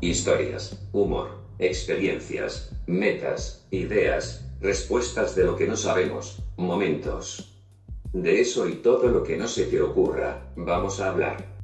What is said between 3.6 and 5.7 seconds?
ideas, respuestas de lo que